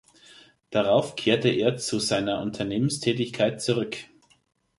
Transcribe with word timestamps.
Darauf 0.71 1.15
kehrte 1.15 1.49
er 1.49 1.77
zu 1.77 1.99
seiner 1.99 2.41
Unternehmenstätigkeit 2.41 3.61
zurück. 3.61 3.97